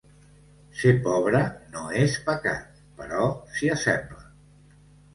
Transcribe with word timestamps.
Ser 0.79 0.93
pobre 1.07 1.43
no 1.77 1.85
és 2.01 2.17
pecat, 2.31 2.83
però 3.03 3.31
s'hi 3.55 3.75
assembla. 3.79 4.29